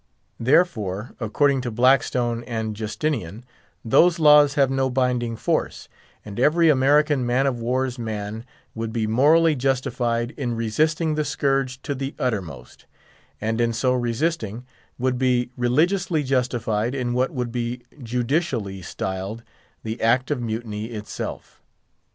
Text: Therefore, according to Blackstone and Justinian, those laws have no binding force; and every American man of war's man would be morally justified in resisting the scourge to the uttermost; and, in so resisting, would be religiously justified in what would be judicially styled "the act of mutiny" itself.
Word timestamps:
Therefore, 0.39 1.13
according 1.19 1.61
to 1.61 1.69
Blackstone 1.69 2.43
and 2.45 2.75
Justinian, 2.75 3.45
those 3.85 4.17
laws 4.17 4.55
have 4.55 4.71
no 4.71 4.89
binding 4.89 5.35
force; 5.35 5.87
and 6.25 6.39
every 6.39 6.69
American 6.69 7.23
man 7.23 7.45
of 7.45 7.59
war's 7.59 7.99
man 7.99 8.43
would 8.73 8.91
be 8.91 9.05
morally 9.05 9.55
justified 9.55 10.31
in 10.37 10.55
resisting 10.55 11.13
the 11.13 11.23
scourge 11.23 11.79
to 11.83 11.93
the 11.93 12.15
uttermost; 12.17 12.87
and, 13.39 13.61
in 13.61 13.73
so 13.73 13.93
resisting, 13.93 14.65
would 14.97 15.19
be 15.19 15.51
religiously 15.55 16.23
justified 16.23 16.95
in 16.95 17.13
what 17.13 17.29
would 17.29 17.51
be 17.51 17.83
judicially 18.01 18.81
styled 18.81 19.43
"the 19.83 20.01
act 20.01 20.31
of 20.31 20.41
mutiny" 20.41 20.85
itself. 20.85 21.61